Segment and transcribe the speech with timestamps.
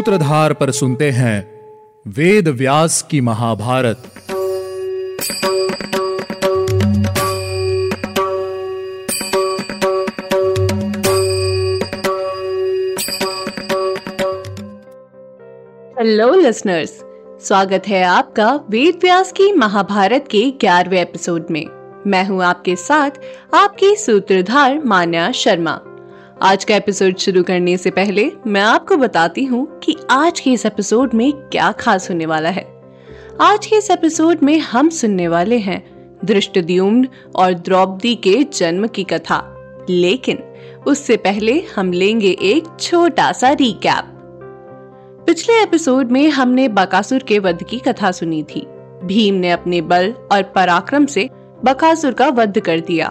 [0.00, 1.38] सूत्रधार पर सुनते हैं
[2.06, 3.96] वेद व्यास की महाभारत।
[15.98, 16.98] हेलो लिसनर्स
[17.46, 21.64] स्वागत है आपका वेद व्यास की महाभारत के ग्यारहवें एपिसोड में।
[22.06, 23.10] मैं हूँ आपके साथ
[23.54, 25.80] आपकी सूत्रधार मान्या शर्मा।
[26.42, 30.66] आज का एपिसोड शुरू करने से पहले मैं आपको बताती हूँ कि आज के इस
[30.66, 32.82] एपिसोड में क्या खास होने वाला है।
[33.40, 35.82] आज के इस एपिसोड में हम सुनने वाले हैं
[36.24, 39.56] दृष्टद्युम्न और द्रौपदी के जन्म की कथा।
[39.90, 40.38] लेकिन
[40.86, 44.04] उससे पहले हम लेंगे एक छोटा सा रिकैप
[45.26, 48.66] पिछले एपिसोड में हमने बकासुर के वध की कथा सुनी थी।
[49.04, 51.30] भीम ने अपने बल और पराक्रम से
[51.64, 53.08] बकासुर का वध कर दिया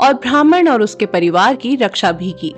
[0.00, 2.54] और ब्राह्मण और उसके परिवार की रक्षा भी की।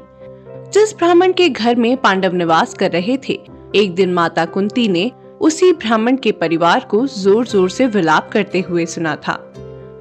[0.73, 3.33] जिस ब्राह्मण के घर में पांडव निवास कर रहे थे,
[3.77, 8.61] एक दिन माता कुंती ने उसी ब्राह्मण के परिवार को ज़ोर ज़ोर से विलाप करते
[8.61, 9.35] हुए सुना था।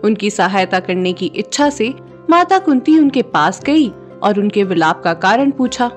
[0.06, 1.94] उनकी सहायता करने की इच्छा से
[2.30, 3.88] माता कुंती उनके पास गई
[4.24, 5.88] और उनके विलाप का कारण पूछा।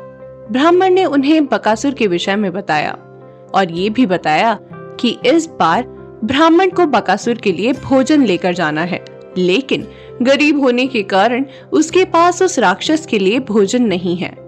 [0.50, 2.92] ब्राह्मण ने उन्हें बकासुर के विषय में बताया
[3.54, 4.58] और ये भी बताया
[5.00, 5.86] कि इस बार
[6.24, 9.04] ब्राह्मण को बकासुर के लिए भोजन लेकर जाना है,
[9.38, 9.86] लेकिन
[10.22, 14.43] गरीब होने के कारण उसके पास उस राक्षस के लिए भोजन नहीं है।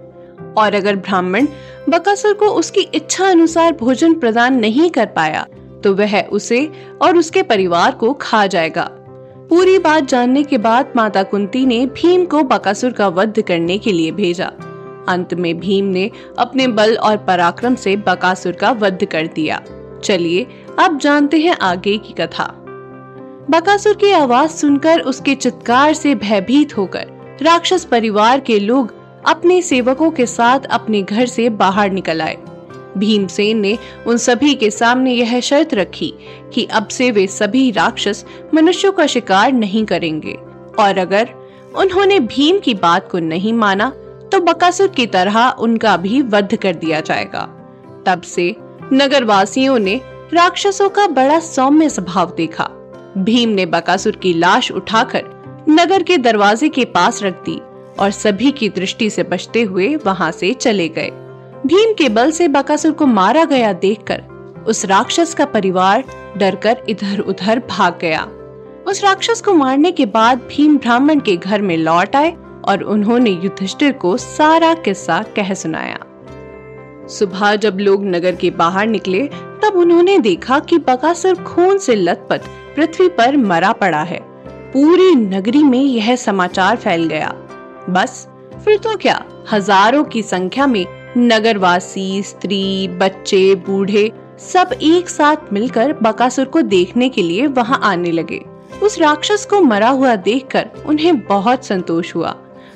[0.57, 1.47] और अगर ब्राह्मण
[1.89, 5.45] बकासुर को उसकी इच्छा अनुसार भोजन प्रदान नहीं कर पाया
[5.83, 6.69] तो वह उसे
[7.01, 8.89] और उसके परिवार को खा जाएगा।
[9.49, 13.91] पूरी बात जानने के बाद माता कुंती ने भीम को बकासुर का वध करने के
[13.91, 14.51] लिए भेजा।
[15.09, 19.61] अंत में भीम ने अपने बल और पराक्रम से बकासुर का वध कर दिया।
[20.03, 20.47] चलिए,
[20.79, 22.45] अब जानते हैं आगे की कथा।
[23.49, 28.93] बकासुर की आवाज़ सुनकर उसके चित्कार से भयभीत होकर राक्षस परिवार के लोग
[29.27, 32.37] अपने सेवकों के साथ अपने घर से बाहर निकल आए।
[32.97, 33.77] भीमसेन ने
[34.07, 36.13] उन सभी के सामने यह शर्त रखी
[36.53, 40.37] कि अब से वे सभी राक्षस मनुष्यों का शिकार नहीं करेंगे।
[40.79, 41.29] और अगर
[41.75, 43.89] उन्होंने भीम की बात को नहीं माना
[44.31, 47.41] तो बकासुर की तरह उनका भी वध कर दिया जाएगा।
[48.05, 48.55] तब से
[48.93, 50.01] नगरवासियों ने
[50.33, 52.69] राक्षसों का बड़ा सौम्य स्वभाव देखा।
[53.17, 57.59] भीम ने बकासुर की लाश उठाकर नगर के दरवाजे के पास रख दी
[57.99, 61.09] और सभी की दृष्टि से बचते हुए वहाँ से चले गए।
[61.65, 64.23] भीम के बल से बकासुर को मारा गया देखकर
[64.67, 66.03] उस राक्षस का परिवार
[66.37, 68.27] डरकर इधर उधर भाग गया।
[68.87, 72.35] उस राक्षस को मारने के बाद भीम ब्राह्मण के घर में लौट आए
[72.65, 75.97] और उन्होंने युधिष्ठिर को सारा किस्सा कह सुनाया।
[77.07, 79.29] सुबह जब लोग नगर के बाहर निकले,
[79.63, 82.41] तब उन्होंने देखा कि बकासुर खून से लथपथ
[82.75, 84.19] पृथ्वी पर मरा पड़ा है।
[84.71, 87.46] पूरी नगरी में यह समाचार फैल गया।
[87.89, 88.27] बस,
[88.65, 89.23] फिर तो क्या?
[89.51, 90.85] हज़ारों की संख्या में
[91.17, 98.11] नगरवासी, स्त्री, बच्चे, बूढ़े सब एक साथ मिलकर बकासुर को देखने के लिए वहाँ आने
[98.11, 98.41] लगे।
[98.83, 102.35] उस राक्षस को मरा हुआ देखकर उन्हें बहुत संतोष हुआ।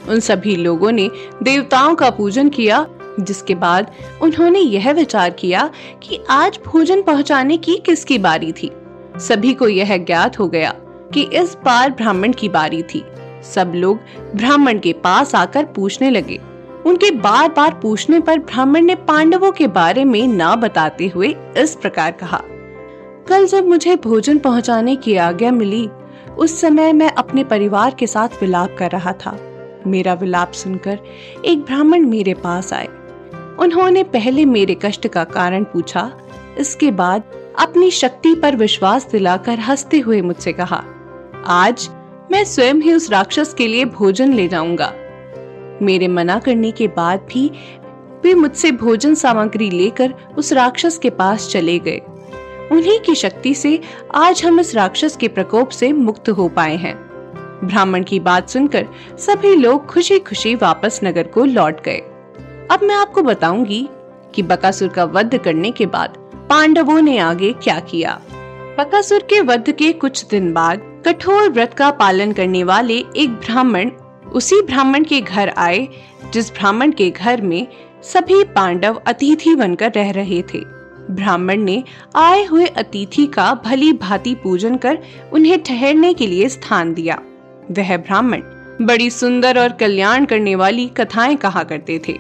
[0.10, 1.10] उन सभी लोगों ने
[1.44, 2.86] देवताओं का पूजन किया,
[3.20, 5.70] जिसके बाद उन्होंने यह विचार किया
[6.04, 8.72] कि आज भोजन पहुँचाने की किसकी बारी थी।
[9.18, 10.74] सभी को यह ज्ञात हो गया
[11.14, 13.04] कि इस बार ब्राह्मण की बारी थी।
[13.46, 14.00] सब लोग
[14.36, 16.40] ब्राह्मण के पास आकर पूछने लगे।
[16.86, 21.76] उनके बार बार पूछने पर ब्राह्मण ने पांडवों के बारे में ना बताते हुए इस
[21.76, 22.42] प्रकार कहा,
[23.28, 25.88] कल जब मुझे भोजन पहुँचाने की आज्ञा मिली,
[26.38, 29.38] उस समय मैं अपने परिवार के साथ विलाप कर रहा था।
[29.88, 31.00] मेरा विलाप सुनकर
[31.46, 32.88] एक ब्राह्मण मेरे पास आए।
[33.60, 36.12] उन्होंने पहले मेरे कष्ट का कारण पूछा,
[36.58, 37.24] इसके बाद
[37.60, 40.84] अपनी शक्ति पर विश्वास दिलाकर हँसते हुए मुझसे कहा,
[41.46, 41.90] आज
[42.32, 44.94] मैं स्वयं ही उस राक्षस के लिए भोजन ले जाऊँगा।
[45.82, 47.52] मेरे मना करने के बाद भी
[48.24, 51.98] वे मुझसे भोजन सामग्री लेकर उस राक्षस के पास चले गए।
[52.72, 53.80] उन्हीं की शक्ति से
[54.16, 56.96] आज हम इस राक्षस के प्रकोप से मुक्त हो पाए हैं।
[57.64, 58.88] ब्राह्मण की बात सुनकर
[59.18, 62.00] सभी लोग खुशी खुशी वापस नगर को लौट गए।
[62.72, 63.90] अब मैं आपको बताऊँगी
[64.36, 66.18] कि बकासुर का वध करने के बाद
[66.50, 68.22] पांडवों ने आगे क्या किया।
[68.82, 73.90] बकासुर के वध के कुछ दिन बाद कठोर व्रत का पालन करने वाले एक ब्राह्मण
[74.34, 75.88] उसी ब्राह्मण के घर आए,
[76.34, 77.68] जिस ब्राह्मण के घर में
[78.04, 80.60] सभी पांडव अतिथि बनकर रह रहे थे।
[81.12, 81.84] ब्राह्मण ने
[82.16, 85.00] आए हुए अतिथि का भली भांति पूजन कर
[85.34, 87.22] उन्हें ठहरने के लिए स्थान दिया।
[87.72, 88.42] वह ब्राह्मण
[88.82, 92.20] बड़ी सुंदर और कल्याण करने वाली कथाएँ कहा करते थे।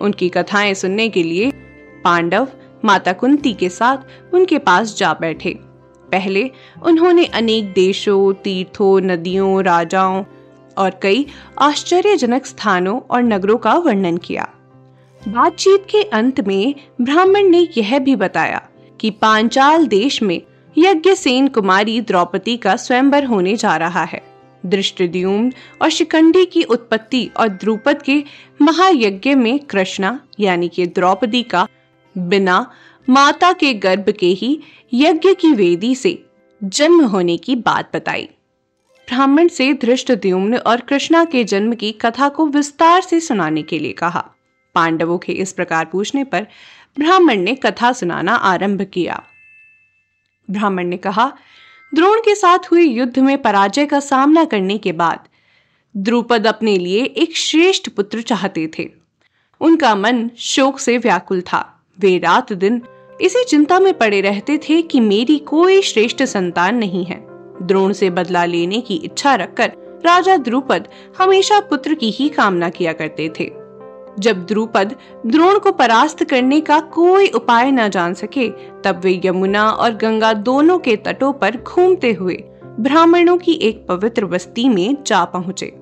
[0.00, 1.52] उनकी कथाएँ सुनने के लिए
[2.04, 2.48] पांडव
[2.84, 5.71] माता कुंती के साथ उनके पास जा बैठे।
[6.12, 6.50] पहले
[6.82, 10.24] उन्होंने अनेक देशों, तीर्थों, नदियों, राजाओं
[10.78, 11.26] और कई
[11.58, 14.48] आश्चर्यजनक स्थानों और नगरों का वर्णन किया।
[15.28, 18.68] बातचीत के अंत में ब्राह्मण ने यह भी बताया
[19.00, 20.42] कि पांचाल देश में
[20.78, 24.22] यज्ञ सेन कुमारी द्रौपदी का स्वयंवर होने जा रहा है।
[24.66, 28.24] दृष्टिद्युम्न और शिकंडी की उत्पत्ति और द्रुपद के
[28.62, 31.66] महायज्ञ में कृष्णा, यानी कि द्रौपदी का
[32.18, 32.70] बिना
[33.10, 34.60] माता के गर्भ के ही
[34.94, 36.26] यज्ञ की वेदी से
[36.64, 38.24] जन्म होने की बात बताई।
[39.08, 43.92] ब्राह्मण से धृष्टद्युम्न और कृष्णा के जन्म की कथा को विस्तार से सुनाने के लिए
[43.92, 44.30] कहा।
[44.74, 46.46] पांडवों के इस प्रकार पूछने पर
[46.98, 49.22] ब्राह्मण ने कथा सुनाना आरंभ किया।
[50.50, 51.32] ब्राह्मण ने कहा,
[51.94, 55.28] द्रोण के साथ हुए युद्ध में पराजय का सामना करने के बाद
[55.96, 58.90] द्रुपद अपने लिए एक श्रेष्ठ पुत्र चाहते थे।
[59.60, 61.68] उनका मन शोक से व्याकुल था।
[62.00, 62.82] वे रात दिन
[63.22, 67.26] इसी चिंता में पड़े रहते थे कि मेरी कोई श्रेष्ठ संतान नहीं है।
[67.62, 69.72] द्रोण से बदला लेने की इच्छा रखकर
[70.06, 70.88] राजा द्रुपद
[71.18, 73.50] हमेशा पुत्र की ही कामना किया करते थे।
[74.18, 74.94] जब द्रुपद
[75.26, 78.48] द्रोण को परास्त करने का कोई उपाय न जान सके,
[78.84, 82.42] तब वे यमुना और गंगा दोनों के तटों पर घूमते हुए
[82.80, 85.72] ब्राह्मणों की एक पवित्र बस्ती में जा पहुँचे।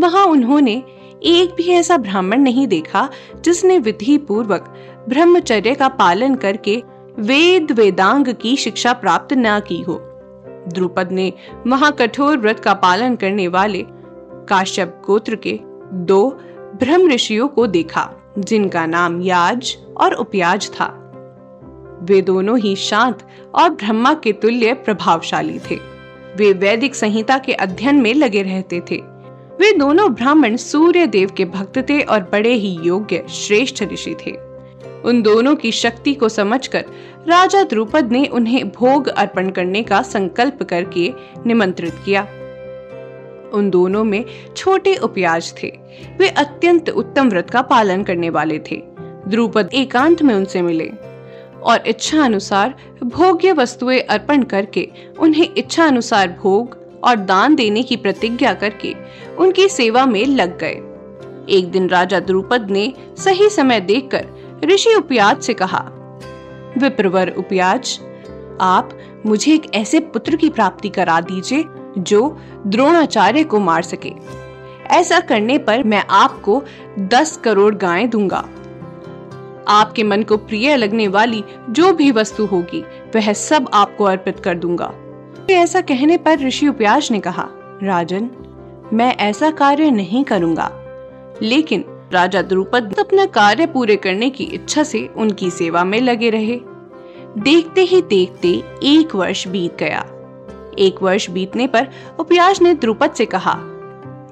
[0.00, 0.82] वहाँ उन्होंने
[1.22, 3.08] एक भी ऐसा ब्राह्मण नहीं देखा
[3.40, 4.74] जिसने विधि पूर्वक
[5.08, 6.82] ब्रह्मचर्य का पालन करके
[7.18, 10.00] वेद वेदांग की शिक्षा प्राप्त न की हो।
[10.68, 11.32] द्रुपद ने
[11.66, 13.86] महाकठोर व्रत का पालन करने वाले
[14.48, 15.60] काश्यप गोत्र के
[15.92, 16.30] दो
[16.60, 20.96] ब्रह्म ऋषियों को देखा, जिनका नाम याज और उपयाज था।
[22.02, 23.18] वे दोनों ही शांत
[23.54, 25.76] और ब्रह्मा के तुल्य प्रभावशाली थे।
[26.36, 28.96] वे वैदिक संहिता के अध्ययन में लगे रहते थे।
[29.60, 34.49] वे दोनों ब्राह्मण सूर्य देव के भक्त थे और बड़े ही योग्य, श्रेष्ठ ऋषि थे।
[35.04, 36.84] उन दोनों की शक्ति को समझकर
[37.28, 41.12] राजा द्रुपद ने उन्हें भोग अर्पण करने का संकल्प करके
[41.46, 42.22] निमंत्रित किया।
[43.54, 44.24] उन दोनों में
[44.56, 45.72] छोटे उपयाज थे।
[46.18, 48.82] वे अत्यंत उत्तम व्रत का पालन करने वाले थे।
[49.28, 50.90] द्रुपद एकांत में उनसे मिले
[51.62, 52.74] और इच्छा अनुसार
[53.04, 54.88] भोग्य वस्तुएँ अर्पण करके
[55.18, 58.94] उन्हें इच्छा अनुसार भोग और दान देने की प्रतिज्ञा करके
[59.38, 60.80] उनकी सेवा में लग गए।
[61.48, 64.26] एक दिन राजा द्रुपद ने सही समय देखकर
[64.64, 65.78] ऋषि उपयाज से कहा,
[66.78, 68.00] विप्रवर उपयाज,
[68.60, 68.90] आप
[69.26, 71.64] मुझे एक ऐसे पुत्र की प्राप्ति करा दीजिए
[71.98, 74.12] जो द्रोणाचार्य को मार सके।
[74.86, 76.62] ऐसा करने पर मैं आपको
[76.98, 78.48] दस करोड़ गायें दूँगा।
[79.68, 82.84] आपके मन को प्रिय लगने वाली जो भी वस्तु होगी,
[83.16, 84.94] वह सब आपको अर्पित कर दूँगा।
[85.50, 87.48] ऐसा कहने पर ऋषि उपयाज ने कहा,
[87.82, 88.30] राजन,
[88.92, 90.70] मैं ऐसा कार्य नहीं करूँगा।
[91.42, 96.60] लेकिन राजा द्रुपद अपना कार्य पूरे करने की इच्छा से उनकी सेवा में लगे रहे।
[97.38, 98.48] देखते ही देखते
[98.82, 100.00] एक वर्ष बीत गया।
[100.78, 103.54] एक वर्ष बीतने पर उपयाज ने द्रुपद से कहा,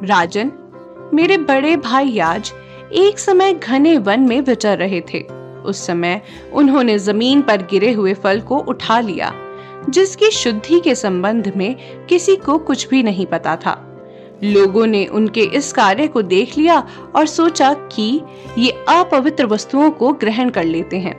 [0.03, 0.53] राजन,
[1.15, 2.53] मेरे बड़े भाई याज
[2.93, 5.21] एक समय घने वन में विचर रहे थे।
[5.65, 6.21] उस समय
[6.53, 9.33] उन्होंने ज़मीन पर गिरे हुए फल को उठा लिया,
[9.89, 13.85] जिसकी शुद्धि के संबंध में किसी को कुछ भी नहीं पता था।
[14.44, 16.87] लोगों ने उनके इस कार्य को देख लिया
[17.17, 18.20] और सोचा कि
[18.58, 21.17] ये अपवित्र वस्तुओं को ग्रहण कर लेते हैं।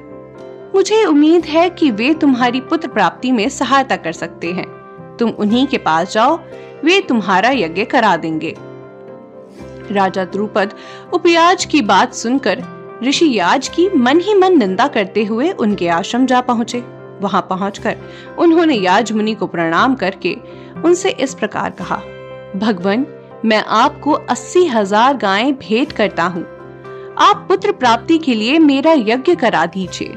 [0.75, 4.65] मुझे उम्मीद है कि वे तुम्हारी पुत्र प्राप्ति में सहायता कर सकते हैं।
[5.19, 6.39] तुम उन्हीं के पास जाओ,
[6.83, 8.55] वे तुम्हारा यज्ञ करा देंगे।
[9.91, 10.73] राजा द्रुपद
[11.13, 12.63] उपयाज की बात सुनकर
[13.03, 16.83] ऋषि याज की मन ही मन निंदा करते हुए उनके आश्रम जा पहुँचे।
[17.21, 17.97] वहाँ पहुंचकर
[18.39, 20.37] उन्होंने याज मुनि को प्रणाम करके
[20.85, 22.01] उनसे इस प्रकार कहा।
[22.55, 23.05] भगवान,
[23.45, 26.43] मैं आपको अस्सी हज़ार गाय भेंट करता हूँ।
[27.17, 30.15] आप पुत्र प्राप्ति के लिए मेरा यज्ञ करा दीजिए।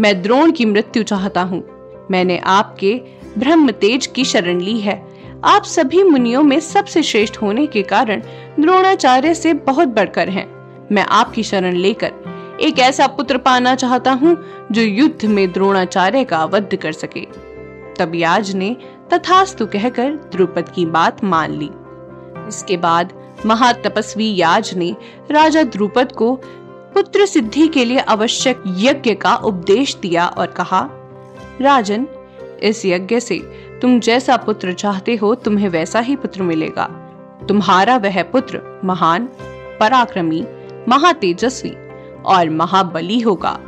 [0.00, 1.62] मैं द्रोण की मृत्यु चाहता हूँ।
[2.10, 3.00] मैंने आपके
[3.38, 5.06] ब्रह्म तेज की शरण ली है।
[5.44, 8.22] आप सभी मुनियों में सबसे श्रेष्ठ होने के कारण
[8.60, 10.46] द्रोणाचार्य से बहुत बढ़कर हैं।
[10.92, 14.36] मैं आपकी शरण लेकर एक ऐसा पुत्र पाना चाहता हूँ,
[14.72, 17.52] जो युद्ध में द्रोणाचार्य का अवध कर सके।
[17.98, 18.76] तब याज ने
[19.10, 21.70] तथास्तु कहकर द्रुपद की बात मान ली।
[22.48, 23.12] इसके बाद
[23.46, 24.96] महातपस्वी याज ने
[25.30, 26.34] राजा द्रुपद को
[26.94, 30.88] पुत्र सिद्धि के लिए आवश्यक यज्ञ का उपदेश दिया और कहा,
[31.60, 32.06] राजन,
[32.62, 33.38] इस यज्ञ से
[33.82, 36.84] तुम जैसा पुत्र चाहते हो, तुम्हें वैसा ही पुत्र मिलेगा।
[37.48, 39.28] तुम्हारा वह पुत्र महान,
[39.80, 40.46] पराक्रमी,
[40.88, 41.74] महातेजस्वी
[42.26, 43.58] और महाबली होगा।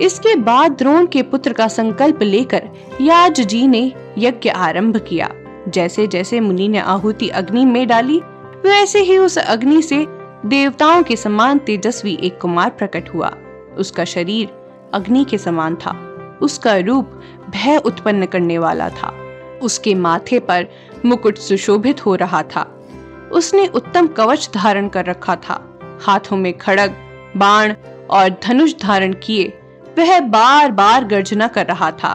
[0.00, 2.68] इसके बाद द्रोण के पुत्र का संकल्प लेकर
[3.00, 5.30] याज जी ने यज्ञ आरंभ किया।
[5.68, 8.18] जैसे जैसे मुनि ने आहुति अग्नि में डाली,
[8.64, 10.06] वैसे ही उस अग्नि से
[10.46, 13.34] देवताओं के समान तेजस्वी एक कुमार प्रकट हुआ।
[13.78, 14.48] उसका शरीर
[14.94, 16.10] अग्नि के समान था।
[16.42, 17.10] उसका रूप
[17.50, 19.16] भय उत्पन्न करने वाला था।
[19.62, 20.66] उसके माथे पर
[21.06, 22.88] मुकुट सुशोभित हो रहा था।
[23.32, 26.94] उसने उत्तम कवच धारण कर रखा था। हाथों में खड़ग,
[27.36, 27.74] बाण
[28.10, 29.58] और धनुष धारण किए
[29.98, 32.12] वह बार बार गर्जना कर रहा था।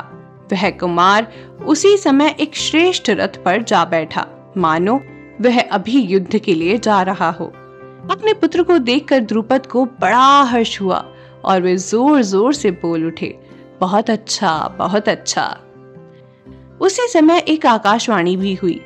[0.52, 1.28] वह कुमार
[1.66, 5.02] उसी समय एक श्रेष्ठ रथ पर जा बैठा। मानो,
[5.42, 7.46] वह अभी युद्ध के लिए जा रहा हो।
[8.12, 11.06] अपने पुत्र को देखकर द्रुपद को बड़ा हर्ष हुआ
[11.46, 13.40] और वे ज़ोर ज़ोर से बोल उठे,
[13.80, 15.58] बहुत अच्छा बहुत अच्छा।
[16.82, 18.82] उसी समय एक आकाशवाणी भी हुई।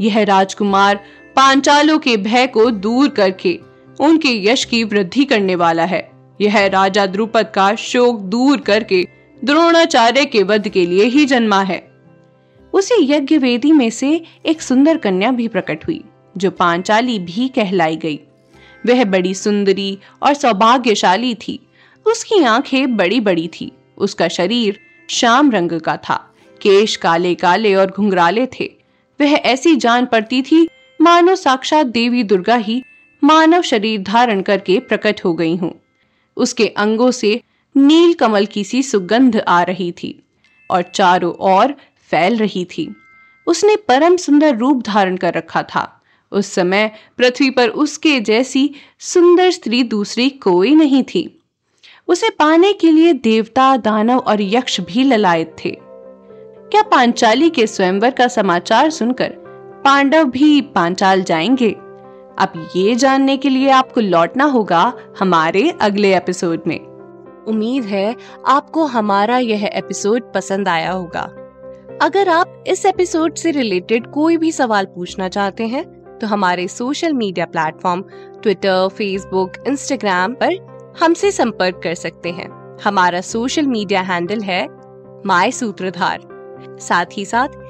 [0.00, 1.00] यह राजकुमार
[1.36, 3.60] पांचालों के भय को दूर करके,
[4.00, 9.06] उनके यश की वृद्धि करने वाला है। यह राजा द्रुपद का शोक दूर करके
[9.44, 11.92] द्रोणाचार्य के वध के लिए ही जन्मा है।
[12.72, 16.04] उसी यज्ञ वेदी में से एक सुंदर कन्या भी प्रकट हुई,
[16.36, 18.20] जो पांचाली भी कहलाई गई।
[18.86, 21.66] वह बड़ी सुंदरी और सौभाग्यशाली थी।
[22.06, 27.86] उसकी आँखें बड़ी बड़ी थी। उसका शरीर श्याम रंग का था। केश काले काले और
[27.86, 28.72] घुंघराले थे।
[29.20, 30.68] वह ऐसी जान पड़ती थी,
[31.00, 32.82] मानो साक्षात देवी दुर्गा ही
[33.24, 35.83] मानव शरीर धारण करके प्रकट हो गई हूँ।
[36.36, 37.42] उसके अंगों से
[37.76, 40.22] नील कमल की सी सुगंध आ रही थी
[40.70, 41.74] और चारों ओर
[42.10, 42.96] फैल रही थी।
[43.46, 46.00] उसने परम सुंदर रूप धारण कर रखा था।
[46.32, 51.42] उस समय पृथ्वी पर उसके जैसी सुंदर स्त्री दूसरी कोई नहीं थी।
[52.08, 55.78] उसे पाने के लिए देवता, दानव और यक्ष भी ललायत थे।
[56.70, 59.34] क्या पांचाली के स्वयंवर का समाचार सुनकर
[59.84, 61.76] पांडव भी पांचाल जाएँगे?
[62.38, 66.80] अब ये जानने के लिए आपको लौटना होगा हमारे अगले एपिसोड में।
[67.48, 68.14] उम्मीद है
[68.46, 71.22] आपको हमारा यह एपिसोड पसंद आया होगा।
[72.02, 75.84] अगर आप इस एपिसोड से रिलेटेड कोई भी सवाल पूछना चाहते हैं
[76.18, 78.02] तो हमारे social media platform
[78.42, 80.56] Twitter Facebook Instagram पर
[81.00, 84.66] हमसे संपर्क कर सकते हैं। हमारा सोशल मीडिया हैंडल है
[85.26, 86.28] माई सूत्रधार
[86.80, 87.48] साथ ही साथ